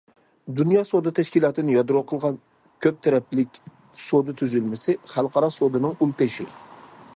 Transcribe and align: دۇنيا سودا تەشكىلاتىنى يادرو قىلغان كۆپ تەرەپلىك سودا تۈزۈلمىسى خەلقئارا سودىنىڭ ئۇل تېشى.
دۇنيا 0.59 0.79
سودا 0.91 1.11
تەشكىلاتىنى 1.19 1.75
يادرو 1.75 2.01
قىلغان 2.11 2.39
كۆپ 2.85 2.97
تەرەپلىك 3.09 3.61
سودا 4.05 4.35
تۈزۈلمىسى 4.41 4.99
خەلقئارا 5.15 5.55
سودىنىڭ 5.61 5.97
ئۇل 6.01 6.19
تېشى. 6.23 6.49